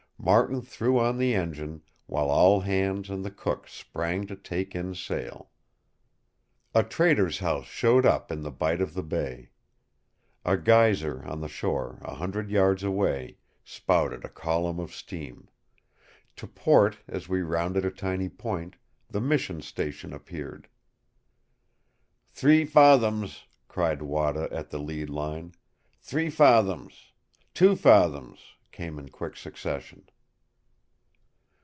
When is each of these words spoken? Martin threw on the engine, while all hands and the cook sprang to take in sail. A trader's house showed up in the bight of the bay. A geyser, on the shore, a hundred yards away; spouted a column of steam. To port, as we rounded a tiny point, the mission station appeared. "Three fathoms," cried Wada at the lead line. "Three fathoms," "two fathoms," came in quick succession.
Martin 0.23 0.61
threw 0.61 0.99
on 0.99 1.17
the 1.17 1.33
engine, 1.33 1.81
while 2.05 2.29
all 2.29 2.59
hands 2.59 3.09
and 3.09 3.25
the 3.25 3.31
cook 3.31 3.67
sprang 3.67 4.27
to 4.27 4.35
take 4.35 4.75
in 4.75 4.93
sail. 4.93 5.49
A 6.75 6.83
trader's 6.83 7.39
house 7.39 7.65
showed 7.65 8.05
up 8.05 8.31
in 8.31 8.43
the 8.43 8.51
bight 8.51 8.81
of 8.81 8.93
the 8.93 9.01
bay. 9.01 9.49
A 10.45 10.57
geyser, 10.57 11.25
on 11.25 11.41
the 11.41 11.47
shore, 11.47 11.97
a 12.03 12.13
hundred 12.13 12.51
yards 12.51 12.83
away; 12.83 13.37
spouted 13.63 14.23
a 14.23 14.29
column 14.29 14.79
of 14.79 14.93
steam. 14.93 15.49
To 16.35 16.45
port, 16.45 16.99
as 17.07 17.27
we 17.27 17.41
rounded 17.41 17.83
a 17.83 17.89
tiny 17.89 18.29
point, 18.29 18.75
the 19.09 19.21
mission 19.21 19.59
station 19.63 20.13
appeared. 20.13 20.67
"Three 22.29 22.63
fathoms," 22.63 23.45
cried 23.67 24.03
Wada 24.03 24.47
at 24.51 24.69
the 24.69 24.77
lead 24.77 25.09
line. 25.09 25.53
"Three 25.99 26.29
fathoms," 26.29 27.11
"two 27.55 27.75
fathoms," 27.75 28.53
came 28.71 28.97
in 28.97 29.09
quick 29.09 29.35
succession. 29.35 30.07